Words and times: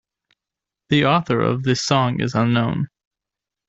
The 0.89 1.05
author 1.05 1.41
of 1.41 1.61
the 1.61 1.75
song 1.75 2.21
is 2.21 2.33
unknown. 2.33 2.87